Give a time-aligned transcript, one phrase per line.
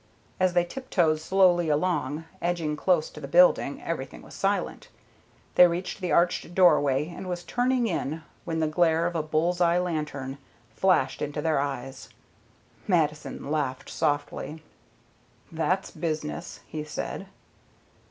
[0.39, 4.87] As they tiptoed slowly along, edging close to the building, everything was silent.
[5.53, 9.61] They reached the arched doorway, and were turning in when the glare of a bull's
[9.61, 10.39] eye lantern
[10.75, 12.09] flashed into their eyes.
[12.87, 14.63] Mattison laughed softly.
[15.51, 17.27] "That's business," he said.